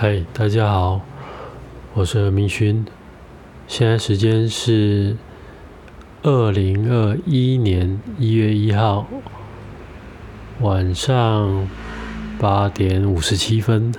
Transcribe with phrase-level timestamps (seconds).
[0.00, 1.00] 嗨，大家好，
[1.92, 2.86] 我是何明勋。
[3.66, 5.16] 现在时间是
[6.22, 9.08] 二零二一年一月一号
[10.60, 11.68] 晚上
[12.38, 13.92] 八点五十七分。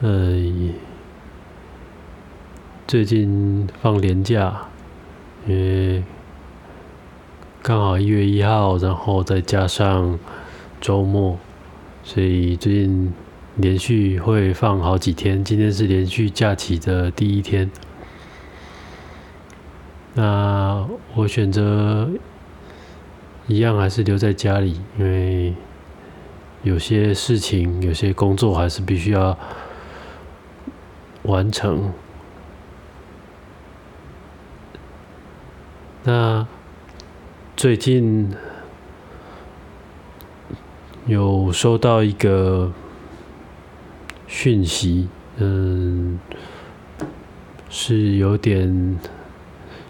[0.00, 0.74] 嗯，
[2.88, 4.66] 最近放年假，
[5.46, 6.02] 因为
[7.62, 10.18] 刚好一月一号，然后再加上
[10.80, 11.38] 周末。
[12.06, 13.14] 所以最近
[13.56, 17.70] 连续会放好几天，今天是连续假期的第一天。
[20.12, 22.10] 那我选择
[23.46, 25.54] 一样还是留在家里，因为
[26.62, 29.36] 有些事情、有些工作还是必须要
[31.22, 31.90] 完成。
[36.04, 36.46] 那
[37.56, 38.30] 最近。
[41.06, 42.72] 有收到一个
[44.26, 46.18] 讯息，嗯，
[47.68, 48.98] 是有点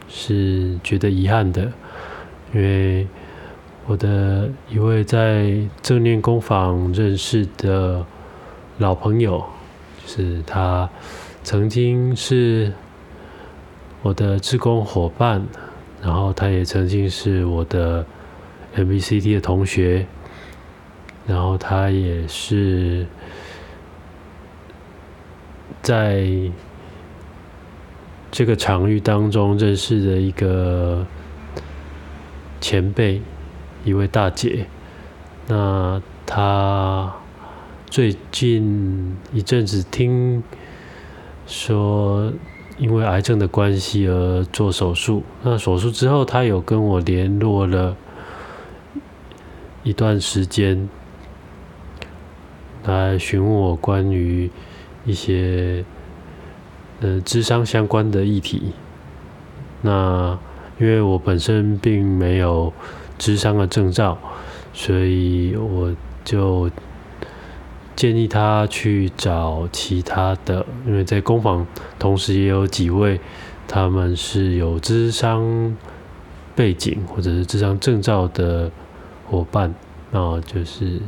[0.09, 1.73] 是觉得遗憾的，
[2.53, 3.07] 因为
[3.87, 8.05] 我的一位在正念工坊认识的
[8.79, 9.45] 老朋友，
[10.05, 10.91] 就是他
[11.45, 12.73] 曾经是
[14.03, 15.47] 我的志工伙伴，
[16.03, 18.05] 然后他也曾经是我的
[18.75, 20.05] MBCD 的同学。
[21.27, 23.07] 然后他也是
[25.81, 26.29] 在
[28.31, 31.07] 这个场域当中认识的一个
[32.61, 33.23] 前辈，
[33.85, 34.67] 一位大姐。
[35.47, 37.15] 那他
[37.87, 40.43] 最近一阵子听
[41.47, 42.33] 说，
[42.77, 45.23] 因为癌症的关系而做手术。
[45.43, 47.97] 那手术之后，他有跟我联络了
[49.85, 50.87] 一段时间。
[52.85, 54.51] 来询问我关于
[55.05, 55.85] 一些
[57.01, 58.73] 呃智商相关的议题。
[59.83, 60.39] 那
[60.79, 62.73] 因为我本身并没有
[63.19, 64.19] 智商的证照，
[64.73, 66.71] 所以我就
[67.95, 71.67] 建议他去找其他的，因为在工坊
[71.99, 73.21] 同时也有几位
[73.67, 75.77] 他们是有智商
[76.55, 78.71] 背景或者是智商证照的
[79.31, 79.75] 伙伴，
[80.11, 81.01] 那就是。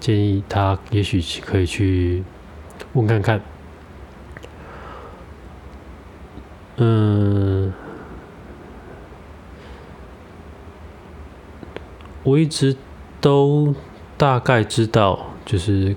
[0.00, 2.22] 建议他也许可以去
[2.92, 3.40] 问看看。
[6.76, 7.72] 嗯，
[12.22, 12.76] 我一直
[13.20, 13.74] 都
[14.16, 15.96] 大概知道，就是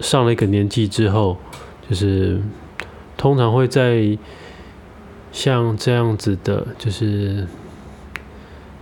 [0.00, 1.38] 上了一个年纪之后，
[1.88, 2.42] 就是
[3.16, 4.18] 通常会在
[5.32, 7.46] 像这样子的，就是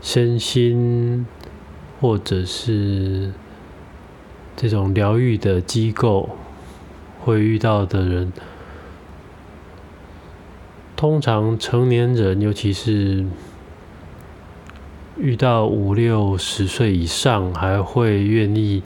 [0.00, 1.24] 身心
[2.00, 3.30] 或者是。
[4.56, 6.30] 这种疗愈的机构
[7.20, 8.32] 会遇到的人，
[10.94, 13.24] 通常成年人，尤其是
[15.16, 18.82] 遇到五六十岁以上，还会愿意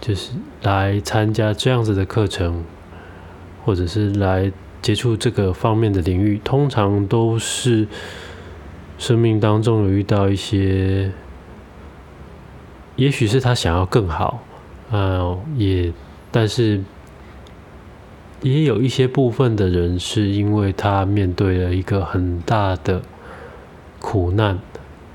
[0.00, 0.32] 就是
[0.62, 2.64] 来参加这样子的课程，
[3.64, 4.52] 或者是来
[4.82, 7.88] 接触这个方面的领域，通常都是
[8.98, 11.12] 生命当中有遇到一些，
[12.96, 14.42] 也许是他想要更好。
[14.90, 15.92] 呃，也，
[16.30, 16.80] 但是
[18.40, 23.02] 也有一些部分的人，是因为他面对了一个很大的
[23.98, 24.60] 苦难，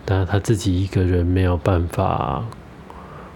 [0.04, 2.44] 但他自己一个人没有办法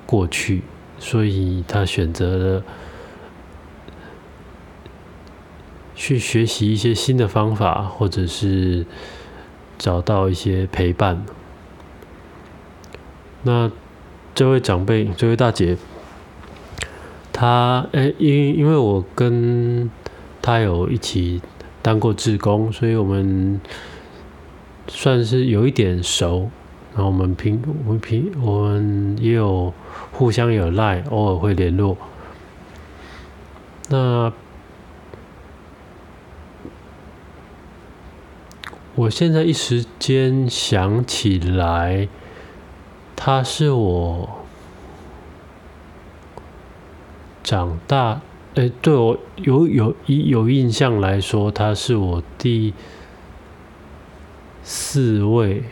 [0.06, 0.63] 过去，
[1.00, 2.63] 所以他选择了
[5.96, 8.85] 去学习一些新的方法，或者是
[9.78, 11.25] 找到一些陪伴。
[13.44, 13.72] 那
[14.34, 15.78] 这位长辈，这位大姐。
[17.38, 19.91] 他诶，因因为我跟
[20.41, 21.41] 他有一起
[21.81, 23.59] 当过志工，所以我们
[24.88, 26.50] 算是有一点熟。
[26.94, 29.73] 然后我们平我们平我们也有
[30.13, 31.97] 互相有赖，偶尔会联络。
[33.90, 34.31] 那
[38.96, 42.08] 我现在一时间想起来，
[43.14, 44.45] 他是我。
[47.46, 48.20] 长大，
[48.56, 52.74] 哎，对我有有有印象来说，他是我第
[54.64, 55.64] 四位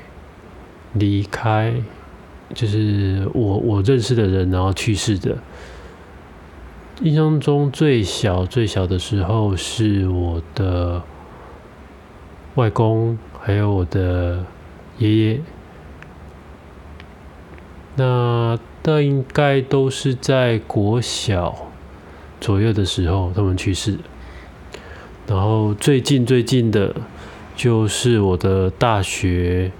[0.93, 1.73] 离开，
[2.53, 5.39] 就是我我认识的人，然后去世的。
[7.01, 11.01] 印象中最小最小的时候是我的
[12.53, 14.45] 外公，还有我的
[14.99, 15.41] 爷爷。
[17.95, 21.71] 那但应该都是在国小
[22.41, 23.97] 左右的时候他们去世。
[25.25, 26.93] 然后最近最近的，
[27.55, 29.71] 就是我的大学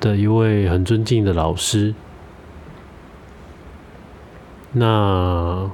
[0.00, 1.94] 的一位很尊敬的老师。
[4.72, 5.70] 那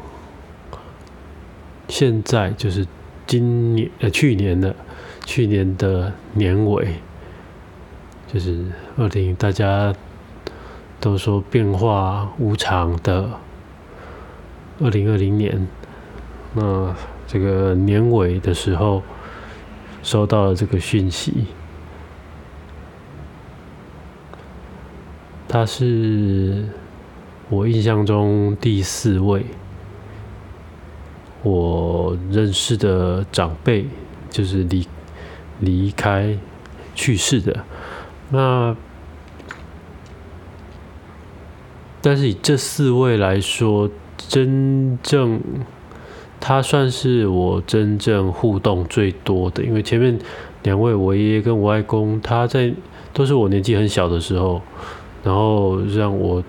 [1.89, 2.87] 现在就是
[3.27, 4.77] 今年呃去年的
[5.25, 6.97] 去年的年尾，
[8.31, 8.67] 就是
[8.99, 9.95] 二零大家
[11.01, 13.31] 都说变化无常的
[14.81, 15.69] 二零二零年，
[16.55, 16.95] 那。
[17.31, 19.03] 这个年尾的时候，
[20.03, 21.45] 收到了这个讯息，
[25.47, 26.65] 他是
[27.51, 29.45] 我印象中第四位
[31.43, 33.87] 我认识的长辈，
[34.31, 34.89] 就是离
[35.61, 36.35] 离开
[36.95, 37.63] 去世的。
[38.31, 38.75] 那
[42.09, 45.39] 但是以这四位来说，真正。
[46.41, 50.19] 他算是我真正互动最多的，因为前面
[50.63, 52.73] 两位我爷爷跟我外公，他在
[53.13, 54.63] 都是我年纪很小的时候，
[55.25, 56.43] 然后让我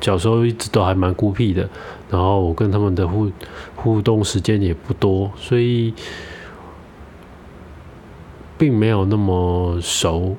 [0.00, 1.66] 小时候一直都还蛮孤僻的，
[2.10, 3.30] 然后我跟他们的互
[3.76, 5.94] 互动时间也不多，所以
[8.58, 10.36] 并没有那么熟。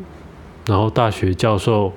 [0.68, 1.92] 然后大学教授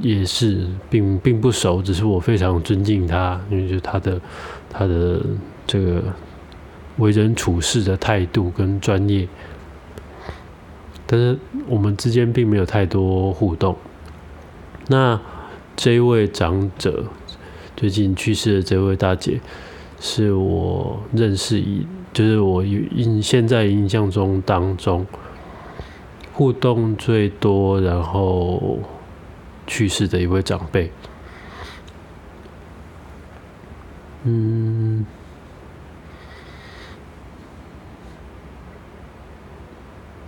[0.00, 4.20] 也是并并不熟，只是我非常尊敬他，因为就他的
[4.68, 5.20] 他的。
[5.66, 6.02] 这个
[6.96, 9.28] 为人处事的态度跟专业，
[11.06, 11.38] 但是
[11.68, 13.76] 我们之间并没有太多互动。
[14.88, 15.20] 那
[15.76, 17.04] 这位长者
[17.76, 19.40] 最近去世的这位大姐，
[20.00, 25.06] 是我认识以就是我印现在印象中当中
[26.32, 28.80] 互动最多，然后
[29.70, 30.90] 去世的一位长辈。
[34.24, 35.06] 嗯。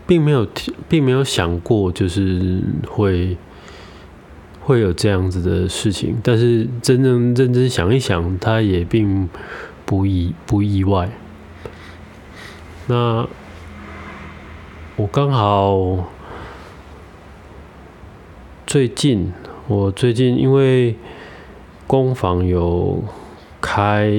[0.06, 0.46] 并没有，
[0.88, 3.36] 并没有想过，就是会
[4.60, 6.18] 会有这样子的事情。
[6.22, 9.28] 但是真正认真想一想，他也并
[9.86, 11.08] 不意不意外。
[12.88, 13.26] 那
[14.96, 16.11] 我刚好
[18.72, 19.30] 最近，
[19.68, 20.96] 我最近因为
[21.86, 23.04] 工坊有
[23.60, 24.10] 开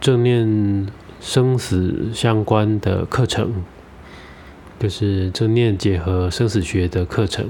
[0.00, 0.88] 正念
[1.20, 3.62] 生死相关的课程。
[4.80, 7.48] 就是正念结合生死学的课程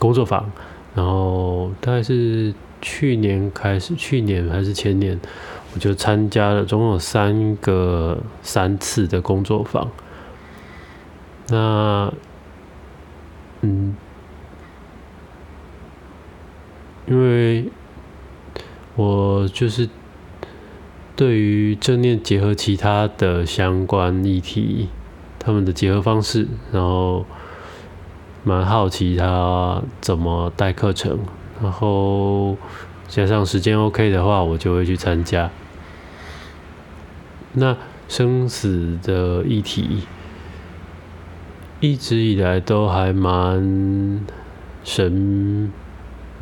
[0.00, 0.50] 工作坊，
[0.96, 5.20] 然后大概是去年开始，去年还是前年，
[5.72, 9.88] 我就参加了，总共有三个三次的工作坊。
[11.46, 12.12] 那，
[13.60, 13.94] 嗯，
[17.06, 17.70] 因为
[18.96, 19.88] 我就是
[21.16, 24.88] 对于正念结合其他的相关议题。
[25.44, 27.26] 他们的结合方式，然后
[28.44, 31.18] 蛮好奇他怎么带课程，
[31.60, 32.56] 然后
[33.08, 35.50] 加上时间 OK 的话，我就会去参加。
[37.54, 37.76] 那
[38.06, 40.04] 生死的议题
[41.80, 44.24] 一直以来都还蛮
[44.84, 45.72] 神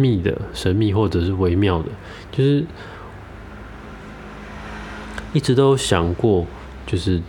[0.01, 1.91] 密的，神秘或者是微妙的，
[2.33, 2.65] 就是
[5.33, 6.47] 一直都想过，
[6.87, 7.23] 就是。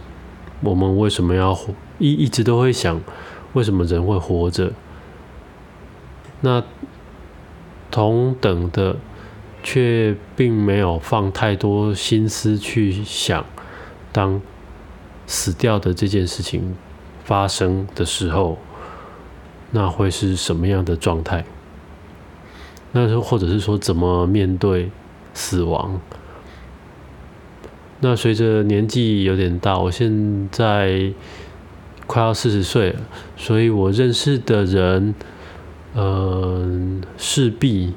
[0.63, 1.73] 我们为什么要活？
[1.97, 3.01] 一一直都会想，
[3.53, 4.71] 为什么人会活着？
[6.41, 6.63] 那
[7.89, 8.95] 同等的，
[9.63, 13.43] 却并没有放太多心思去想，
[14.11, 14.39] 当
[15.25, 16.75] 死掉的这件事情
[17.23, 18.59] 发生的时候，
[19.71, 21.43] 那会是什么样的状态？
[22.93, 24.91] 那时候，或者是说，怎么面对
[25.33, 25.99] 死亡？
[28.01, 31.13] 那随着年纪有点大，我现在
[32.07, 32.99] 快要四十岁了，
[33.37, 35.13] 所以我认识的人，
[35.93, 37.93] 嗯，势必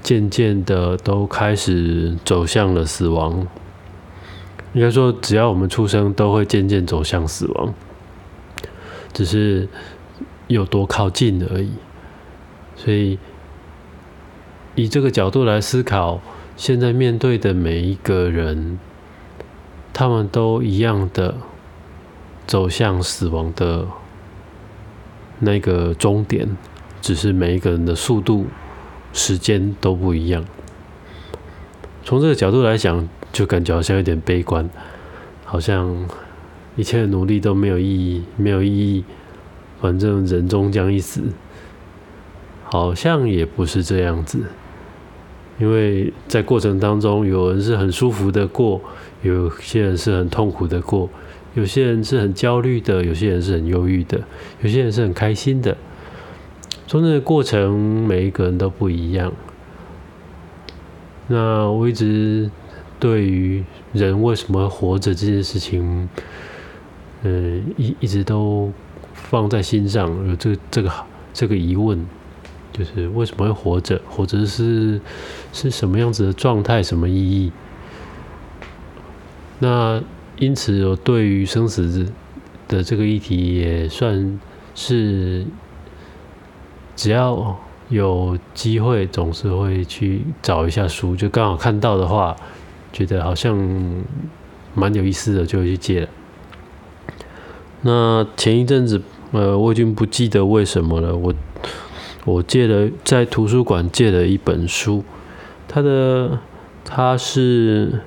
[0.00, 3.46] 渐渐的都开始走向了死亡。
[4.74, 7.74] 应该说，只要我们出生，都会渐渐走向死亡，
[9.12, 9.68] 只是
[10.46, 11.72] 有多靠近而已。
[12.76, 13.18] 所以，
[14.78, 16.20] 以这个角度来思考，
[16.56, 18.78] 现在面对的每一个人。
[19.90, 21.34] 他们都一样的
[22.46, 23.84] 走向死亡的
[25.40, 26.56] 那个终点，
[27.00, 28.46] 只是每一个人的速度、
[29.12, 30.44] 时间都不一样。
[32.04, 34.70] 从这个角度来讲，就感觉好像有点悲观，
[35.44, 36.08] 好像
[36.76, 39.04] 一切的努力都没有意义，没有意义，
[39.80, 41.22] 反正人终将一死，
[42.62, 44.44] 好像也不是这样子，
[45.58, 48.80] 因为在过程当中，有人是很舒服的过，
[49.22, 51.10] 有些人是很痛苦的过，
[51.54, 54.20] 有些人是很焦虑的，有些人是很忧郁的，
[54.62, 55.76] 有些人是很开心的。
[56.86, 59.32] 中间的过程，每一个人都不一样。
[61.26, 62.50] 那我一直
[62.98, 63.62] 对于
[63.92, 66.08] 人为什么活着这件事情，
[67.24, 68.72] 嗯，一一直都
[69.12, 70.90] 放在心上，有这这个
[71.34, 72.06] 这个疑问，
[72.78, 74.00] 就是为什么会活着？
[74.08, 75.00] 活着是
[75.52, 76.82] 是什么样子的状态？
[76.82, 77.52] 什么意义？
[79.58, 80.00] 那
[80.38, 82.06] 因此，我对于生死
[82.68, 84.38] 的这个议题，也算
[84.74, 85.44] 是。
[87.00, 87.56] 只要
[87.90, 92.34] 有机会，总是会去找一下书，就刚好看到的话，
[92.92, 93.56] 觉得好像
[94.74, 96.08] 蛮有意思的，就会去借了。
[97.82, 101.14] 那前一阵子，呃，我已经不记得为什么了。
[101.16, 101.32] 我
[102.28, 105.02] 我借了在图书馆借了一本书，
[105.66, 106.38] 它的
[106.84, 108.02] 它是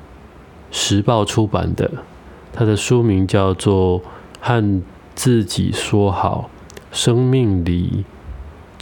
[0.69, 1.89] 时报出版的，
[2.53, 3.99] 它的书名叫做
[4.39, 4.81] 《和
[5.15, 6.49] 自己说好
[6.91, 7.89] 生命里》。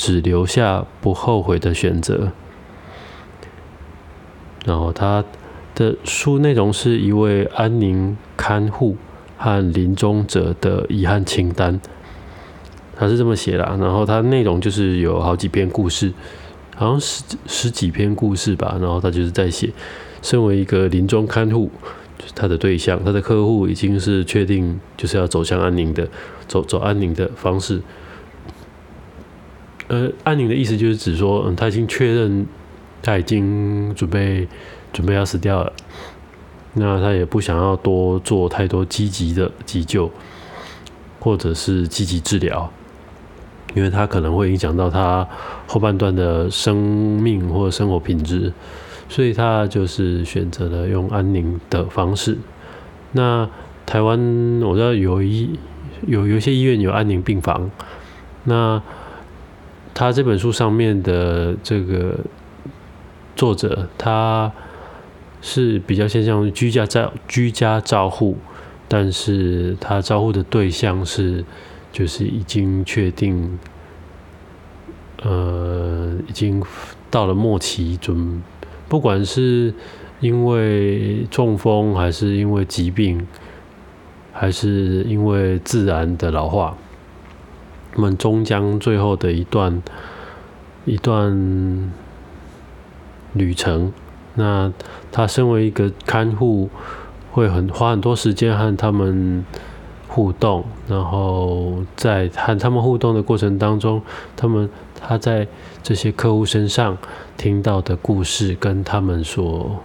[0.01, 2.31] 只留下不后悔的选择。
[4.63, 5.25] 然后他
[5.75, 8.95] 的书内容是一位安宁看护
[9.37, 11.81] 和临终者的遗憾清单，
[12.99, 13.63] 他是这么写的。
[13.79, 16.11] 然后他内容就是有好几篇故事，
[16.75, 18.77] 好像十十几篇故事吧。
[18.81, 19.71] 然后他就是在写，
[20.21, 21.71] 身为一个临终看护，
[22.17, 26.05] 就是他的对象，他的客户已经是确定就是要走向安宁的，
[26.45, 27.81] 走走安宁的方式。
[29.87, 32.45] 呃，安宁的意思就是指说，嗯，他已经确认
[33.01, 34.47] 他已经准备
[34.93, 35.73] 准备要死掉了，
[36.73, 40.11] 那他也不想要多做太多积极的急救
[41.19, 42.71] 或者是积极治疗，
[43.73, 45.27] 因为他可能会影响到他
[45.67, 48.51] 后半段的生命或生活品质，
[49.07, 52.37] 所以他就是选择了用安宁的方式。
[53.11, 53.49] 那
[53.85, 54.19] 台湾
[54.61, 55.57] 我知道有一
[56.07, 57.69] 有有些医院有安宁病房，
[58.43, 58.81] 那。
[59.91, 62.17] 他这本书上面的这个
[63.35, 64.49] 作者，他
[65.41, 68.37] 是比较偏向居家照居家照护，
[68.87, 71.43] 但是他照护的对象是
[71.91, 73.59] 就是已经确定，
[75.23, 76.63] 呃，已经
[77.09, 78.41] 到了末期，准
[78.87, 79.73] 不管是
[80.19, 83.27] 因为中风，还是因为疾病，
[84.33, 86.77] 还是因为自然的老化。
[87.91, 89.81] 他们终将最后的一段
[90.85, 91.91] 一段
[93.33, 93.91] 旅程。
[94.35, 94.71] 那
[95.11, 96.69] 他身为一个看护，
[97.31, 99.43] 会很花很多时间和他们
[100.09, 104.01] 互动，然后在和他们互动的过程当中，
[104.35, 105.47] 他们他在
[105.81, 106.97] 这些客户身上
[107.37, 109.81] 听到的故事，跟他们所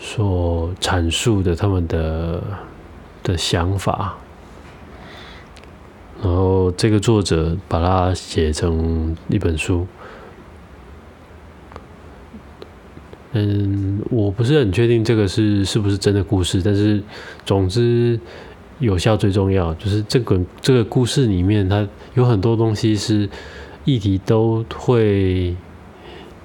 [0.00, 2.42] 所阐述的他们的
[3.22, 4.16] 的想法。
[6.22, 9.86] 然后这个作者把它写成一本书，
[13.32, 17.00] 嗯，我不是很确定这个是是不是真的故事，但是
[17.44, 18.18] 总之
[18.78, 19.72] 有效最重要。
[19.74, 23.28] 就是这个这个故事里面，它有很多东西是
[23.84, 25.56] 议题都会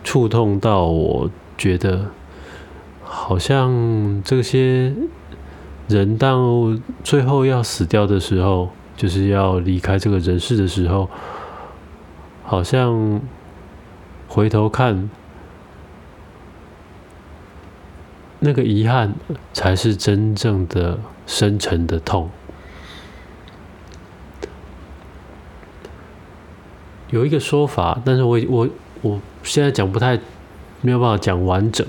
[0.03, 2.07] 触痛到，我觉得
[3.03, 4.93] 好像这些
[5.87, 8.69] 人到最后要死掉的时候。
[8.95, 11.09] 就是要离开这个人世的时候，
[12.43, 13.19] 好像
[14.27, 15.09] 回头看，
[18.43, 19.15] 那个遗憾
[19.53, 22.29] 才是真正的深沉的痛。
[27.09, 28.69] 有一个说法，但是我我
[29.01, 30.19] 我现在讲不太
[30.81, 31.87] 没有办法讲完整，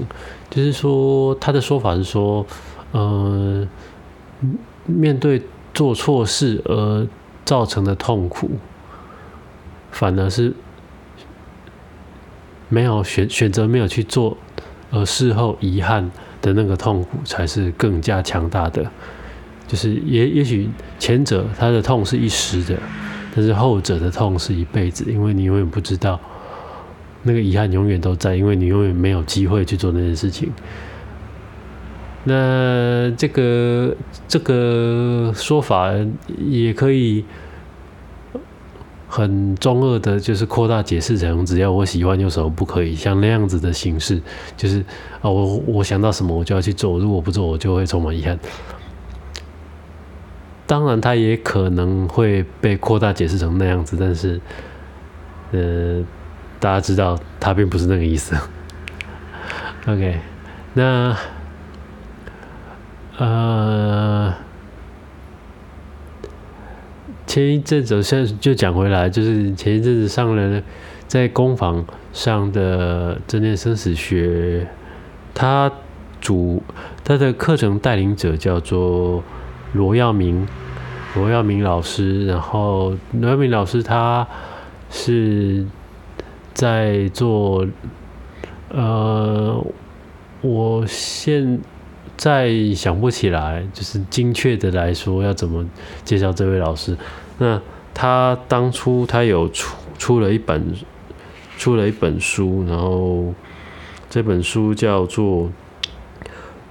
[0.48, 2.46] 就是说他的说法是说，
[2.92, 3.66] 呃，
[4.86, 5.42] 面对。
[5.74, 7.04] 做错事而
[7.44, 8.48] 造成的痛苦，
[9.90, 10.54] 反而是
[12.68, 14.36] 没有选选择没有去做，
[14.92, 16.12] 而事后遗憾
[16.44, 18.84] 的那个痛苦才是更加强大的。
[19.66, 22.78] 就是也也许前者他的痛是一时的，
[23.34, 26.20] 但是后者的痛是一辈子，因为你永远不知道
[27.22, 30.52] 那个遗憾永远都在，因为你永远没有机会去做那件事情。
[32.24, 33.96] 那这个
[34.28, 35.90] 这个说法
[36.38, 37.24] 也可以
[39.14, 42.96] 很中二的，就是扩大解释成只要我喜欢，有什么不可以？
[42.96, 44.20] 像那样子的形式，
[44.56, 44.80] 就是
[45.20, 48.36] 啊，我我想到什么我就要去做，如果不做，我就会充满遗憾。
[50.66, 54.40] 当然，它也可能会被扩大解释成那样子，但是
[55.52, 56.02] 呃，
[56.58, 58.36] 大家知道他并不是那个意思。
[59.86, 60.18] OK，
[60.72, 61.16] 那
[63.18, 64.34] 呃，
[67.26, 70.62] 前一阵子现在就讲回来，就是前一阵子上了
[71.06, 74.66] 在工坊上的正念生死学，
[75.34, 75.70] 他
[76.20, 76.62] 主
[77.02, 79.22] 他的课程带领者叫做
[79.72, 80.46] 罗耀明。
[81.16, 84.26] 罗耀明老师，然后罗耀明老师他
[84.90, 85.64] 是
[86.52, 87.64] 在做，
[88.70, 89.64] 呃，
[90.40, 91.60] 我现
[92.16, 95.64] 再想不起来，就是精确的来说要怎么
[96.04, 96.96] 介绍这位老师。
[97.38, 97.60] 那
[97.92, 100.74] 他当初他有出出了一本
[101.56, 103.32] 出了一本书，然后
[104.08, 105.44] 这本书叫做《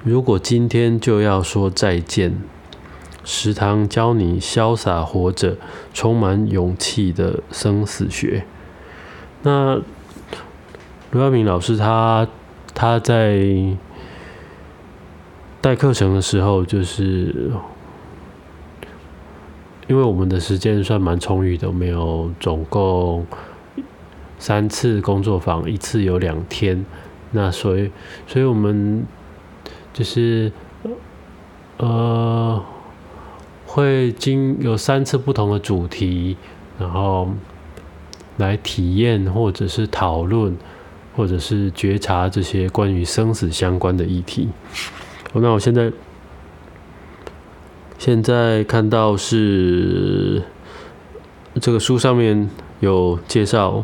[0.04, 2.32] 如果今天就要说再见》。
[3.26, 5.56] 食堂教你潇洒活着，
[5.94, 8.44] 充满勇气的生死学。
[9.44, 9.80] 那
[11.12, 12.28] 卢耀明老师他
[12.74, 13.38] 他在
[15.64, 17.34] 带课程的时候，就是
[19.88, 23.26] 因为我们的时间算蛮充裕的，没有总共
[24.38, 26.86] 三次工作坊，一次有两天，
[27.32, 27.90] 那所以
[28.28, 29.06] 所以我们
[29.94, 30.52] 就是
[31.78, 32.62] 呃。
[33.66, 36.38] 会经有三次不同的主题，
[36.78, 37.28] 然后
[38.38, 40.56] 来体验，或者是讨论，
[41.16, 44.50] 或者是觉察这些关于生死相关的议题。
[45.42, 45.92] 那我现在
[47.98, 50.44] 现在看到是
[51.62, 52.50] 这个书上面
[52.80, 53.84] 有介绍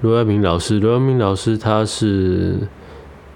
[0.00, 2.68] 罗耀明老师，罗耀明老师他是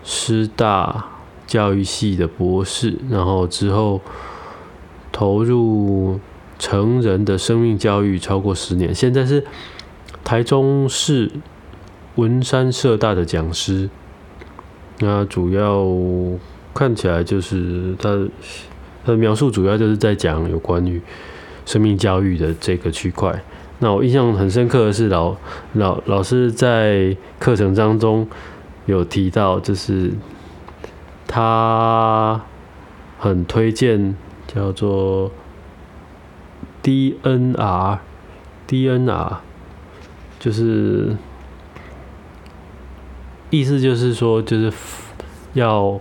[0.02, 1.06] 师大。
[1.46, 4.00] 教育系的博士，然后之后
[5.12, 6.18] 投入
[6.58, 9.44] 成人的生命教育超过十年，现在是
[10.24, 11.30] 台中市
[12.16, 13.88] 文山社大的讲师。
[14.98, 15.86] 那主要
[16.74, 18.08] 看起来就是他
[19.04, 21.00] 他的描述，主要就是在讲有关于
[21.64, 23.42] 生命教育的这个区块。
[23.78, 25.36] 那我印象很深刻的是老
[25.74, 28.26] 老老师在课程当中
[28.86, 30.12] 有提到，就是。
[31.28, 32.40] 他
[33.18, 34.14] 很推荐
[34.46, 35.28] 叫做
[36.84, 37.98] DNR，DNR
[40.38, 41.16] 就是
[43.50, 44.72] 意思就是说就是
[45.54, 45.98] 要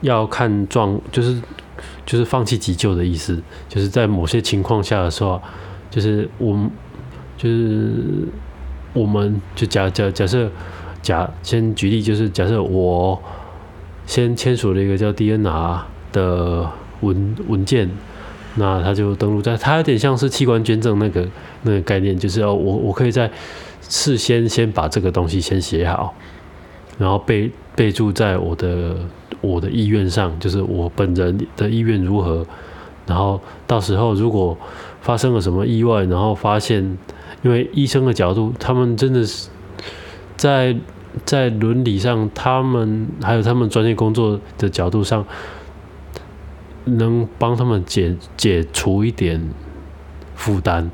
[0.00, 1.40] 要看状，就是
[2.04, 5.40] 就是放弃急救的意思，就是在某些情况下的时候，
[5.90, 6.70] 就是我们
[7.36, 7.94] 就是
[8.92, 10.50] 我们就假假假设
[11.02, 13.20] 假先举例，就是假设我。
[14.08, 15.80] 先签署了一个叫 DNR
[16.12, 17.90] 的文文件，
[18.54, 21.26] 那他就登录在，它有点像是器官捐赠那个
[21.62, 23.28] 那个概念，就是要我我可以在
[23.80, 26.14] 事先先把这个东西先写好，
[26.98, 28.96] 然后备备注在我的
[29.40, 32.46] 我的意愿上，就是我本人的意愿如何，
[33.06, 34.56] 然后到时候如果
[35.00, 36.96] 发生了什么意外，然后发现，
[37.42, 39.48] 因为医生的角度，他们真的是
[40.36, 40.76] 在。
[41.24, 45.24] 在伦理上，他们还有他们专业工作的角度上，
[46.84, 49.42] 能帮他们解解除一点
[50.34, 50.90] 负担。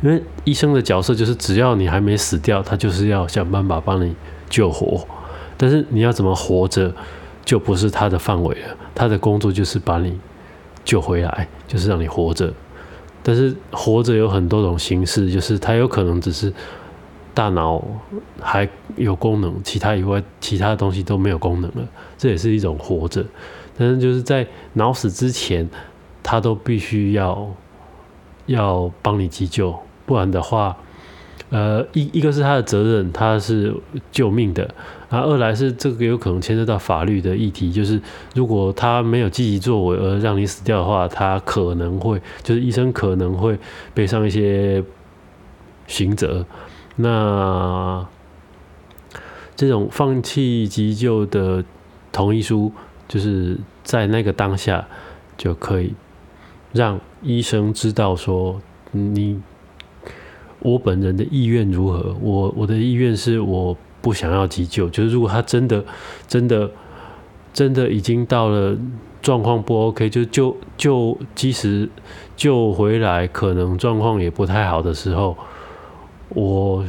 [0.00, 4.16] 因为医生的角色就是，只要你还没死掉，他就是要想办法帮你
[4.48, 5.06] 救活。
[5.56, 6.94] 但是你要怎么活着，
[7.44, 8.76] 就不是他的范围了。
[8.94, 10.18] 他的工作就是把你
[10.84, 12.52] 救回来，就是让你活着。
[13.22, 16.52] 但是活着有很多种形式，就是他有可能只是。
[17.36, 17.84] 大脑
[18.40, 23.22] 还有功能，其他以外其他的东西都没有功能了，这也是一种活着。
[23.76, 25.68] 但是就是在脑死之前，
[26.22, 27.46] 他都必须要
[28.46, 30.74] 要帮你急救，不然的话，
[31.50, 33.72] 呃，一一个是他的责任，他是
[34.10, 34.64] 救命的；
[35.08, 38.00] 啊二来是这个有可能牵涉到法律的议题，就是
[38.34, 43.56] 如果他没有积极作为而让你死掉的话，他可能会就是医生可能会
[43.94, 44.82] 背上一些
[45.86, 46.44] 刑责。
[46.96, 48.04] 那
[49.54, 51.64] 这种放弃急救的
[52.10, 52.72] 同意书，
[53.06, 54.84] 就是在那个当下
[55.38, 55.94] 就可以
[56.72, 59.40] 让医生知道说，你
[60.66, 62.14] 我本人的意愿如何。
[62.20, 65.84] 我我的意愿是我不想要急救，就是如果他真的
[66.26, 66.70] 真的
[67.52, 68.76] 真的已经到了
[69.22, 71.88] 状况不 OK，就就就即使
[72.36, 75.36] 救回来，可能状况也不太好的时候。
[76.30, 76.84] 我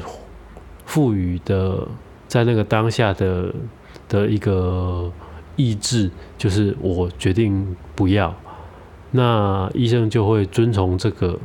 [0.85, 1.87] 赋予的
[2.27, 3.53] 在那个当下的
[4.09, 5.11] 的一个
[5.55, 6.09] 意志，
[6.39, 8.33] 就是我决定不要，
[9.11, 11.37] 那医生就会遵从这个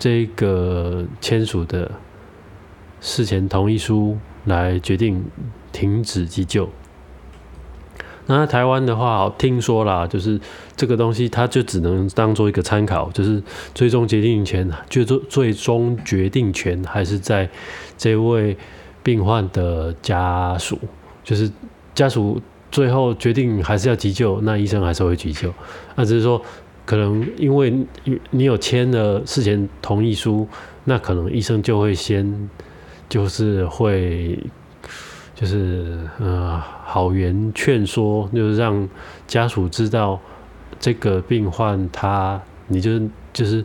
[0.00, 1.90] 这个签署的
[3.02, 5.22] 事前同意书来决定
[5.72, 6.70] 停止急救。
[8.24, 10.40] 那台湾的话，听说啦，就是
[10.74, 13.42] 这个东西，它就只能当做一个参考，就是
[13.74, 17.50] 最终决定权，最终最终决定权还是在
[17.98, 18.56] 这位
[19.02, 20.78] 病患的家属，
[21.22, 21.50] 就是
[21.94, 25.52] 家属最后决定还是要急救，那医生还是会急救。
[25.96, 26.40] 那只是说，
[26.90, 27.86] 可能因为
[28.30, 30.48] 你有签了事前同意书，
[30.82, 32.50] 那可能医生就会先，
[33.08, 34.36] 就是会。
[35.32, 38.86] 就是呃，好言劝说，就是让
[39.26, 40.20] 家属知道
[40.78, 43.00] 这个病患他，你就
[43.32, 43.64] 就是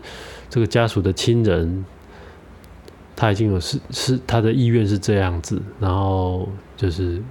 [0.50, 1.84] 这个家属的亲人，
[3.14, 7.22] 他已经有是是他的意愿是这样子，然后就是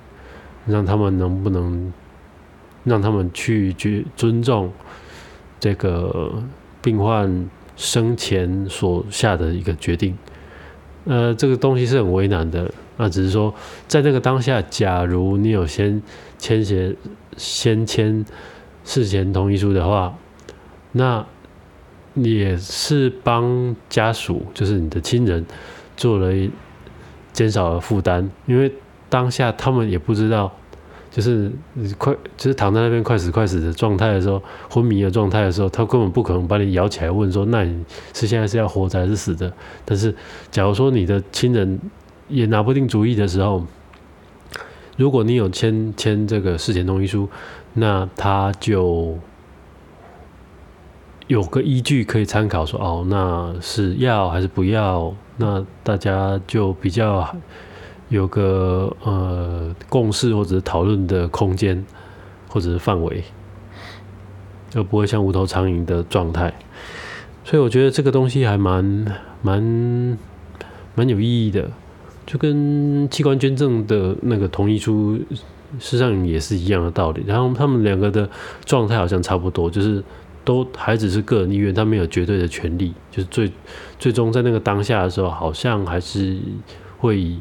[0.67, 1.91] 让他们能不能
[2.83, 4.71] 让他们去去尊重
[5.65, 6.31] 这个
[6.83, 10.15] 病患生前所下的一个决定，
[11.07, 12.71] 呃，这个东西是很为难的。
[12.99, 13.55] 那只是说，
[13.89, 16.03] 在那个当下，假如你有先
[16.37, 16.95] 签写、
[17.39, 18.23] 先签
[18.85, 20.15] 事前同意书的话，
[20.93, 21.25] 那
[22.13, 25.47] 也是帮家属，就是你的亲人，
[25.97, 26.31] 做了
[27.33, 28.71] 减少了负担，因为
[29.09, 30.55] 当下他们也不知道，
[31.15, 31.49] 就是
[31.97, 39.53] 快，就是躺在那边快死快死的状态的时候，昏迷的状态的时候，他根本不可能把你摇起来问说，那你是现在是要活着还是死的？
[39.85, 40.13] 但是，
[40.51, 41.79] 假如说你的亲人，
[42.27, 43.65] 也拿不定主意的时候，
[44.97, 47.29] 如果你有签签这个事前同意书，
[47.75, 49.17] 那他就
[51.29, 55.15] 有个依据可以参考，说哦，那是要还是不要？
[55.37, 57.37] 那大家就比较
[58.09, 61.85] 有个呃共识或者讨论的空间
[62.49, 63.25] 或者是范围，
[64.75, 66.53] 而不会像无头苍蝇的状态。
[67.45, 69.07] 所以我觉得这个东西还蛮
[69.43, 70.19] 蛮
[70.95, 71.71] 蛮有意义的。
[72.27, 75.15] 就跟器官捐赠的那个同意书，
[75.79, 77.23] 事实上也是一样的道理。
[77.27, 78.27] 然后他们两个的
[78.65, 80.03] 状态好像差不多，就是
[80.43, 82.95] 都还只是个人意愿，他没有绝对的权利。
[83.11, 83.53] 就是最
[83.99, 86.39] 最终在那个当下的时候，好像还是
[86.97, 87.39] 会以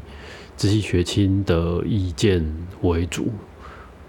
[0.56, 2.44] 直系血亲的意见
[2.82, 3.28] 为主。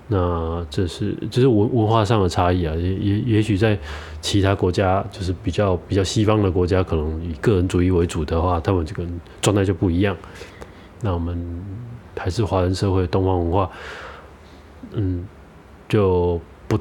[0.07, 3.75] 那这是这是文文化上的差异啊，也也也许在
[4.21, 9.03] 其他国家，就是比较比较西方的国家，可能以个人主义为主的话，他们这个
[9.41, 10.15] 状态就不一样。
[11.01, 11.63] 那我们
[12.15, 13.71] 还是华人社会东方文化，
[14.93, 15.25] 嗯，
[15.89, 16.77] 就不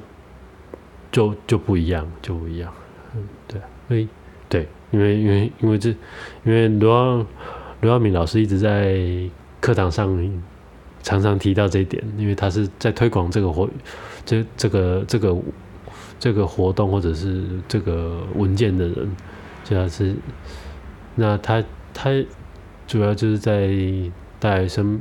[1.10, 2.70] 就就不一样，就不一样，
[3.16, 4.08] 嗯，对，因为
[4.50, 5.88] 对，因为因为因为这，
[6.44, 7.26] 因为罗耀
[7.80, 8.98] 罗耀敏老师一直在
[9.64, 10.06] 课堂上
[11.02, 13.66] 常常提到这一点，因为他是在推广这个活，
[14.26, 15.36] 这这个这个
[16.20, 19.16] 这个活动或者是这个文件的人，
[19.64, 20.14] 主要是
[21.14, 22.10] 那他他。
[22.86, 23.70] 主要就是在
[24.38, 25.00] 带生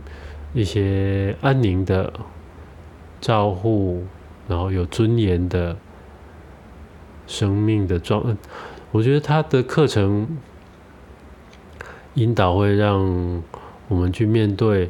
[0.53, 2.13] 一些安宁的
[3.19, 4.05] 照护，
[4.47, 5.75] 然后有尊严的
[7.27, 8.37] 生命的状。
[8.93, 10.37] 我觉得他的课程
[12.13, 13.43] 引导会让
[13.87, 14.89] 我们去面对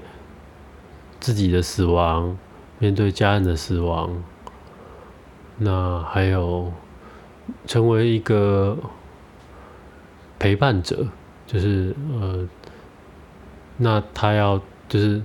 [1.20, 2.38] 自己的死亡，
[2.80, 4.24] 面对家人的死亡，
[5.58, 6.72] 那还有
[7.66, 8.78] 成为一个
[10.38, 11.08] 陪伴者，
[11.48, 12.48] 就是呃。
[13.76, 15.20] 那他要就是，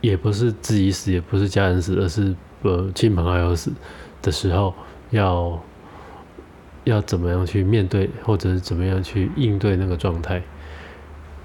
[0.00, 3.70] 也不是自己死，也不是家人死，而是呃亲朋好友死
[4.22, 4.72] 的时候，
[5.10, 5.62] 要
[6.84, 10.42] 要怎么样去面对，或者是怎么样去应对那个状态？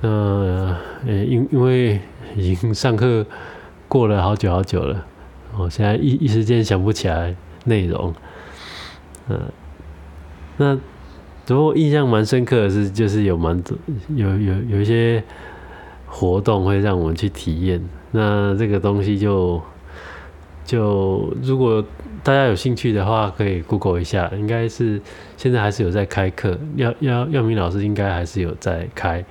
[0.02, 2.00] 那呃因因为
[2.36, 3.26] 已经上课
[3.88, 5.06] 过了好久好久了，
[5.58, 8.14] 我现在一一时间想不起来内容。
[9.30, 9.42] 嗯，
[10.58, 10.78] 那
[11.46, 13.78] 不过印象蛮深刻的是，就是有蛮多
[14.16, 15.24] 有有有一些。
[16.10, 19.62] 活动会让我们去体验，那这个东西就
[20.66, 21.84] 就如果
[22.24, 25.02] 大家有兴趣的话，可以 Google 一下，应该是
[25.36, 29.24] 现在还是有在开课，耀耀耀明老师应该还是有在开。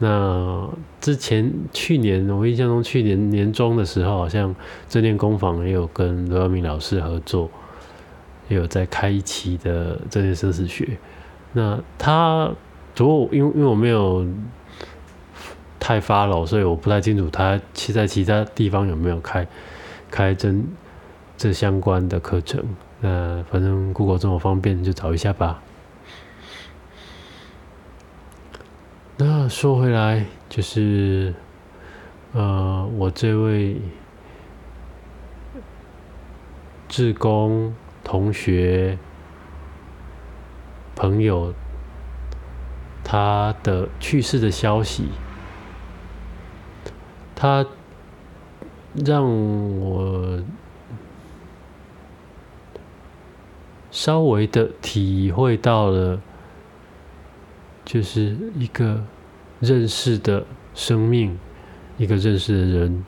[0.00, 0.68] 那
[1.00, 4.52] 之前去年我印象中去年年中的时候，好像
[4.88, 7.48] 正念工坊也有跟罗耀明老师合作，
[8.48, 10.98] 也有在开一期的正念生死学。
[11.52, 12.50] 那他
[12.94, 14.26] 不过因为因为我没有。
[15.82, 19.44] 太发了，所以我不太清楚他其在其他地方有没有开
[20.10, 20.62] 开真
[21.38, 22.62] 这相关的课程。
[23.00, 25.60] 那反正 Google 这么方便，就找一下吧。
[29.22, 31.34] 那说回来，就是
[32.32, 33.76] 呃，我这位
[36.88, 38.96] 志工同学
[40.96, 41.52] 朋友
[43.04, 45.10] 他的去世的消息，
[47.36, 47.66] 他
[49.04, 49.22] 让
[49.78, 50.42] 我
[53.90, 56.18] 稍微的体会到了，
[57.90, 59.04] 就是一个
[59.58, 61.36] 认识的生命，
[61.98, 63.04] 一个认识的人，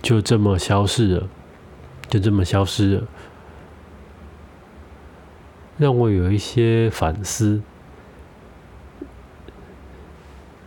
[0.00, 1.28] 就这么消失了，
[2.08, 3.06] 就这么消失了，
[5.76, 7.60] 让我有一些反思。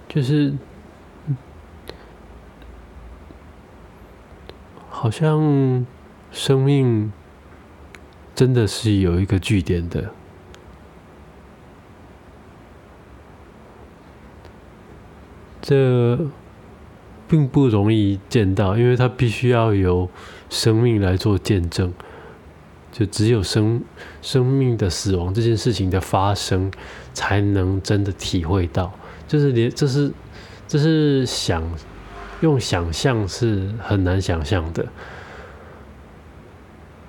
[0.07, 0.53] 就是，
[4.87, 5.83] 好像
[6.31, 7.11] 生命
[8.35, 10.13] 真的是有一个据点的，
[15.69, 16.17] 这
[17.27, 20.09] 并不容易见到，因为它必须要有
[20.49, 21.93] 生命来做见证，
[22.91, 23.83] 就只有生
[24.19, 26.71] 生命的死亡这件事情的发生，
[27.13, 28.91] 才能真的体会到。
[29.27, 30.11] 就是连这是，
[30.67, 31.61] 这是想
[32.41, 34.87] 用想象是很难想象的，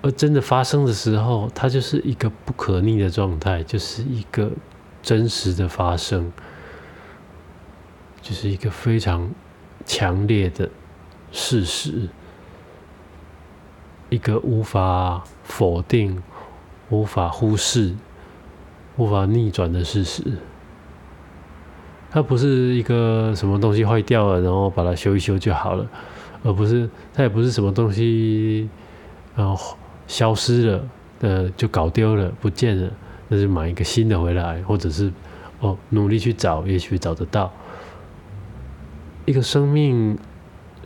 [0.03, 4.51] 而真的发生的时候，它就是一个不可逆的状态，就是一个
[5.01, 6.31] 真实的发生，
[8.23, 9.31] 就是一个非常
[9.85, 10.69] 强烈的
[11.33, 12.09] 事实，
[14.09, 16.23] 一个无法否定、
[16.91, 17.95] 无法忽视、
[18.97, 20.23] 无法逆转的事实。
[22.11, 25.89] 它不是一个什么东西坏掉了，然后把它修一修就好了，
[26.43, 28.69] 而不是它也不是什么东西，
[29.37, 29.77] 然后
[30.09, 30.89] 消失了，
[31.21, 32.91] 呃，就搞丢了，不见了，
[33.29, 35.13] 那就买一个新的回来，或者是
[35.61, 37.53] 哦，努力去找，也许找得到。
[39.31, 40.19] 一个生命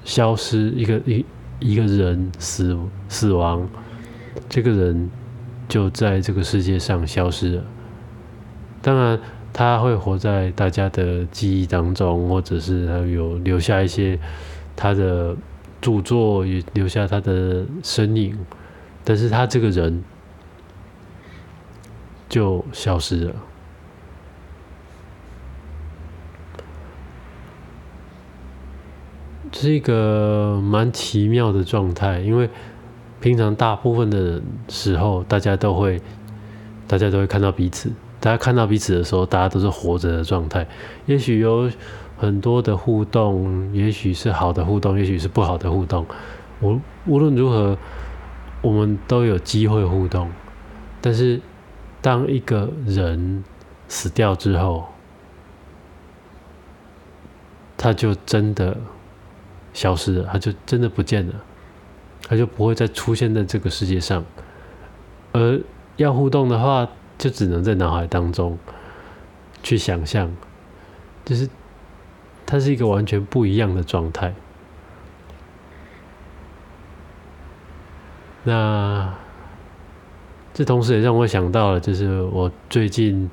[0.05, 1.25] 消失，一个一
[1.61, 2.79] 一个人死
[3.09, 3.67] 死亡，
[4.49, 5.11] 这个人
[5.67, 7.65] 就在这个世界上消失了。
[8.83, 9.19] 当然。
[9.57, 14.19] 他会活在大家的记忆当中，或者是他有留下一些
[14.75, 15.37] 他的
[15.81, 18.37] 著作，也留下他的身影，
[19.05, 20.03] 但是他这个人
[22.29, 23.37] 就消失了。
[29.55, 32.51] 是一个蛮奇妙的状态，因为
[33.21, 36.01] 平常大部分的时候，大家都会，
[36.87, 37.91] 大家都会看到彼此。
[38.21, 40.67] 大家看到彼此的时候，大家都是活着的状态。
[41.07, 41.71] 也许有
[42.17, 46.07] 很多的互动，也许是好的互动，也许是不好的互动。
[46.61, 47.77] 无无论如何，
[48.63, 50.31] 我们都有机会互动。
[51.01, 51.41] 但是，
[52.01, 53.45] 当一个人
[53.89, 54.87] 死掉之后，
[57.77, 58.77] 他就真的
[59.75, 61.35] 消失了，他就真的不见了，
[62.27, 64.25] 他就不会再出现在这个世界上。
[65.33, 65.61] 而
[65.97, 68.57] 要互动的话，就只能在脑海当中
[69.63, 70.33] 去想象，
[71.25, 71.49] 就是
[72.47, 74.33] 它是一个完全不一样的状态。
[78.45, 79.13] 那
[80.53, 83.29] 这同时也让我想到了，就是我最近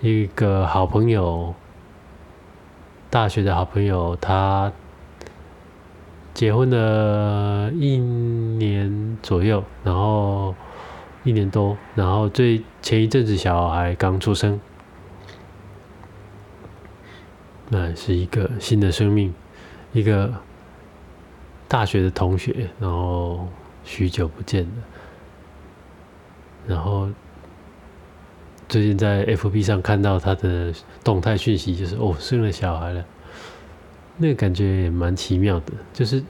[0.00, 1.54] 一个好朋友，
[3.10, 4.72] 大学的好朋友，他
[6.34, 10.54] 结婚了一年左右，然后。
[11.26, 14.60] 一年多，然后最前一阵子小孩刚出生，
[17.70, 19.32] 那是一个新的生命，
[19.94, 20.30] 一个
[21.66, 23.48] 大学的同学，然后
[23.84, 24.70] 许久不见了，
[26.66, 27.08] 然后
[28.68, 33.02] 最近在 FB 上看到他的动态讯息，就是哦生了小孩了，
[34.16, 36.22] 那个感觉也蛮奇妙的，就是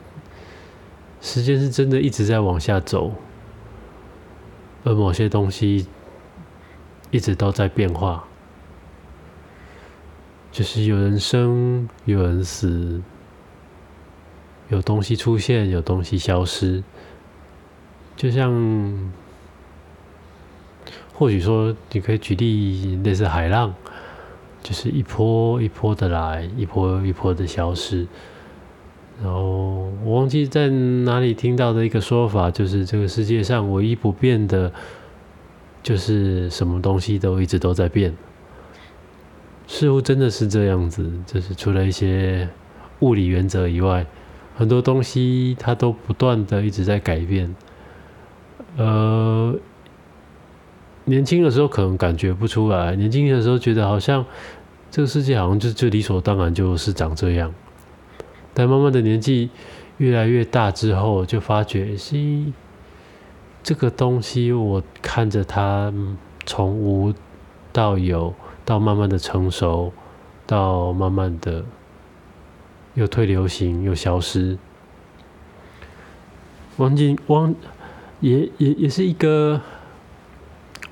[1.21, 3.13] 时间是真的一直在往下走。
[4.83, 5.87] 而某些东西
[7.09, 8.23] 一直都在变化，
[10.51, 13.01] 就是有人生，有人死，
[14.69, 16.83] 有东西出现，有东西消失。
[18.15, 19.11] 就像，
[21.13, 23.73] 或许说，你可以举例类似海浪，
[24.65, 28.07] 就是一波一波的来，一波一波的消失。
[29.21, 34.73] 然后我忘记在哪里听到的一个说法，就是这个世界上唯一不变的，
[35.83, 38.11] 就是什么东西都一直都在变。
[39.67, 42.49] 似乎真的是这样子，就是除了一些
[43.01, 44.03] 物理原则以外，
[44.55, 47.55] 很多东西它都不断的一直在改变。
[48.77, 49.55] 呃，
[51.05, 54.25] 年轻的时候可能感觉不出来，年轻的时候觉得好像
[54.91, 57.53] 这个世界好像就就理所当然就是长这样。
[58.53, 59.49] 但慢慢的年纪
[59.97, 62.15] 越来越大之后，就发觉，是
[63.61, 65.93] 这个东西，我看着它
[66.45, 67.13] 从无
[67.71, 69.91] 到有，到慢慢的成熟，
[70.45, 71.65] 到慢慢的
[72.93, 74.57] 又退流行又消失。
[76.77, 77.53] 忘记忘
[78.21, 79.61] 也也也是一个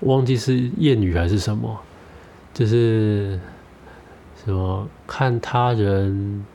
[0.06, 1.80] 忘记是谚语还是什么，
[2.54, 3.39] 就是
[4.44, 6.46] 什么看他人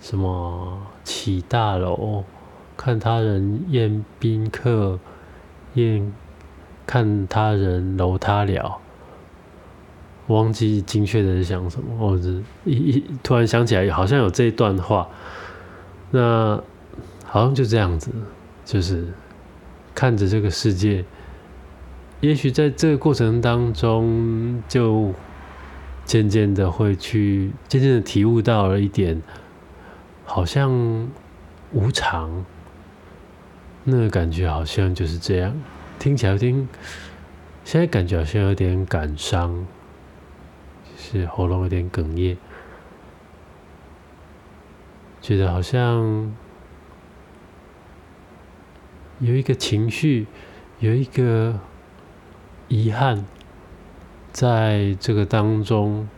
[0.00, 2.24] 什么起大楼，
[2.76, 4.98] 看他人宴宾客，
[5.74, 6.12] 宴
[6.86, 8.78] 看他人楼塌了。
[10.28, 12.30] 忘记精确的是想什么，或者
[12.64, 15.06] 一一突然想起来，好像有这一段话，
[16.10, 16.58] 那
[17.26, 18.10] 好像就这样子，
[18.64, 19.06] 就是
[19.94, 21.04] 看着这个世界，
[22.24, 25.12] 也许在这个过程当中，就
[26.06, 29.20] 渐渐的会去，渐渐的体悟到了一点，
[30.24, 31.06] 好像
[31.72, 32.46] 无常，
[33.84, 35.54] 那个感觉好像就是这样，
[35.98, 36.66] 听起来有点，
[37.62, 39.66] 现在感觉好像有点感伤。
[40.96, 42.38] 是喉咙有点哽咽，
[45.20, 46.34] 觉得好像
[49.18, 50.26] 有一个情绪，
[50.78, 51.60] 有一个
[52.74, 53.24] 遗憾，
[54.32, 56.08] 在这个当中，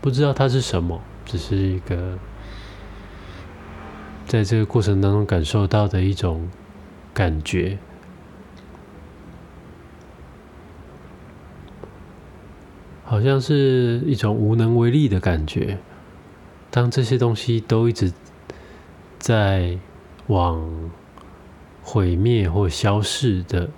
[0.00, 2.18] 不知道它是什么，只是一个
[4.26, 6.48] 在这个过程当中感受到的一种
[7.12, 7.76] 感觉。
[13.04, 15.78] 好像是一种无能为力的感觉。
[16.70, 18.10] 当这些东西都一直
[19.18, 19.78] 在
[20.28, 20.90] 往
[21.88, 23.70] 毁灭或消逝的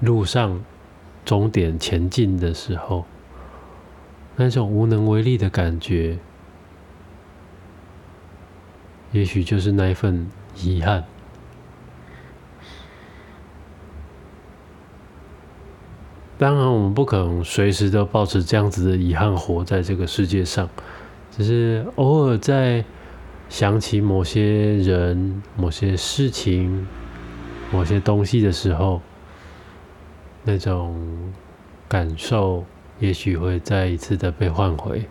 [0.00, 0.62] 路上
[1.24, 3.06] 终点前进的时候，
[4.36, 6.18] 那种无能为力的感觉，
[9.12, 10.28] 也许就是那一份
[10.62, 11.04] 遗憾。
[16.36, 20.68] 当然，我们不可能随时都保持这样子的遗憾活在这个世界上，
[21.30, 22.84] 只是偶尔在
[23.48, 26.86] 想起某些人、某些事情、
[27.70, 29.00] 某些东西的时候，
[30.44, 31.32] 那种
[31.88, 32.64] 感受
[32.98, 35.06] 也许会再一次的被唤回。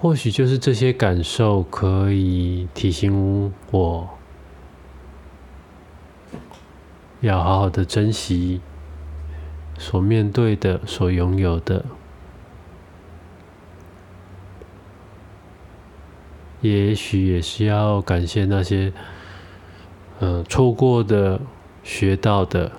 [0.00, 4.08] 或许就是这些感受可以提醒我。
[7.20, 8.60] 要好好的珍惜
[9.76, 11.84] 所面对的、所拥有的，
[16.60, 18.92] 也许也是要感谢那些，
[20.20, 21.40] 嗯，错过的、
[21.82, 22.72] 学到的。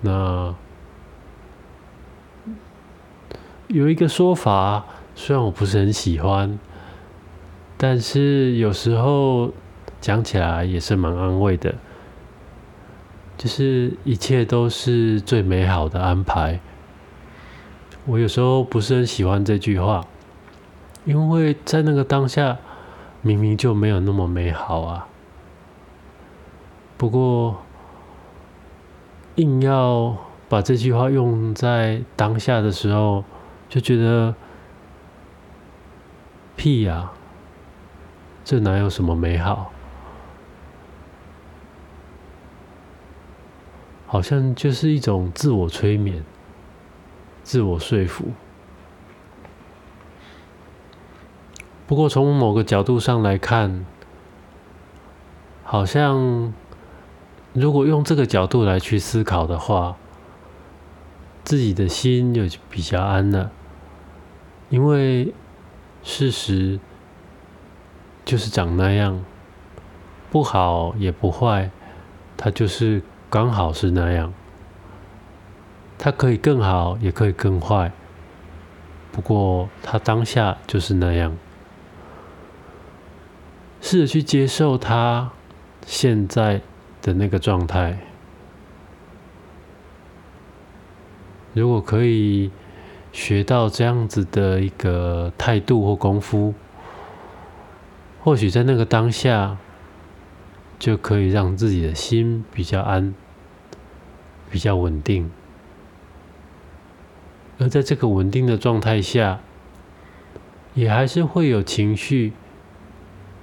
[0.00, 0.54] 那
[3.68, 4.84] 有一个说法，
[5.14, 6.58] 虽然我不是很喜欢，
[7.76, 9.52] 但是有时候。
[9.98, 11.74] 讲起来也是蛮安慰的，
[13.36, 16.60] 就是一切都是最美好的安排。
[18.04, 20.06] 我有时候不是很喜欢这句话，
[21.06, 22.58] 因为在那个当下
[23.26, 25.08] 明明就没有那么美好啊。
[26.96, 27.60] 不过
[29.34, 30.16] 硬要
[30.48, 33.24] 把这句话用在当下的时候，
[33.68, 34.32] 就觉得
[36.54, 37.10] 屁呀，
[38.44, 39.72] 这哪有什么美好？
[44.06, 46.24] 好像就是一种自我催眠、
[47.42, 48.26] 自我说服。
[51.86, 53.84] 不过从某个角度上来看，
[55.62, 56.52] 好像
[57.52, 59.96] 如果用这个角度来去思考的话，
[61.44, 63.50] 自己的心就比较安了，
[64.68, 65.32] 因为
[66.02, 66.80] 事实
[68.24, 69.24] 就是长那样，
[70.30, 71.70] 不好也不坏，
[72.36, 73.02] 它就是。
[73.28, 74.32] 刚好是那样，
[75.98, 77.90] 它可以更好，也可以更坏。
[79.10, 81.36] 不过它当下就是那样，
[83.88, 85.30] 试着去接受他
[85.86, 86.60] 现在
[87.00, 88.00] 的那个状态。
[91.54, 92.50] 如果可以
[93.12, 96.52] 学到这样子的一个态度或功夫，
[98.24, 99.56] 或许在那个当下。
[100.78, 103.14] 就可以让自己的心比较安，
[104.50, 105.30] 比较稳定。
[107.58, 109.40] 而在这个稳定的状态下，
[110.74, 112.34] 也还是会有情绪，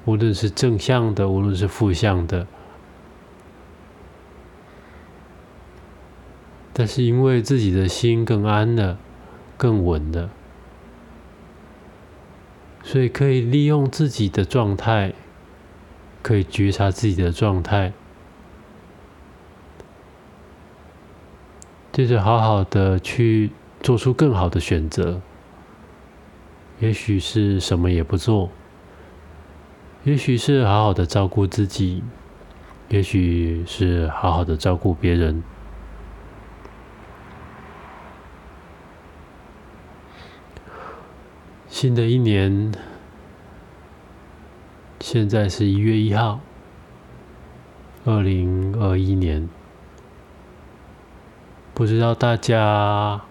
[0.05, 2.47] 无论是正向的，无论是负向的。
[6.73, 8.97] 但是因为自己的心更安了，
[9.57, 10.29] 更稳了，
[12.83, 15.13] 所以可以利用自己的状态。
[16.21, 17.91] 可以觉察自己的状态，
[21.91, 23.51] 接着好好的去
[23.81, 25.19] 做出更好的选择。
[26.79, 28.49] 也许是什么也不做，
[30.05, 32.03] 也许是好好的照顾自己，
[32.89, 35.41] 也许是好好的照顾别人。
[41.69, 42.73] 新的一年，
[44.99, 46.41] 现在是一月一号，
[48.03, 49.47] 二零二一年，
[51.73, 53.21] 不知道大家。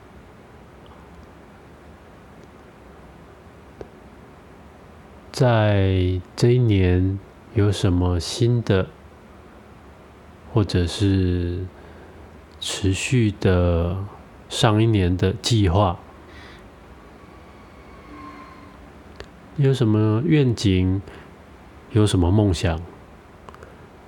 [5.43, 7.19] 在这一年
[7.55, 8.87] 有什么新的，
[10.53, 11.67] 或者是
[12.61, 14.05] 持续的
[14.49, 15.99] 上一年的计划？
[19.57, 21.03] 有什么愿景？
[21.91, 22.81] 有什么梦想？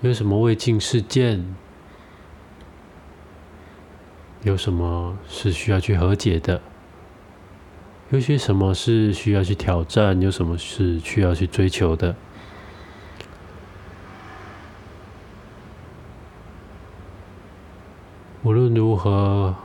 [0.03, 1.57] 有什么未尽事件？
[4.45, 6.63] 有什么是需要去和解的？
[8.11, 12.15] 有些什么是需要去挑战，有什么是需要去追求的。
[18.43, 19.57] 无论如何，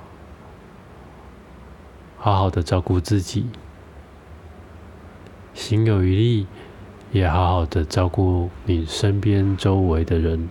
[2.17, 3.45] 好好的照顾自己，
[5.53, 6.47] 行有余力，
[7.11, 10.49] 也好好的照顾你身边周围的人。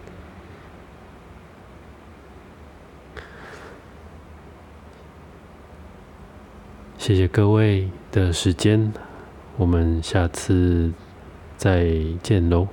[7.09, 8.92] 谢谢各位的时间，
[9.56, 10.92] 我们下次
[11.56, 11.90] 再
[12.22, 12.68] 见喽。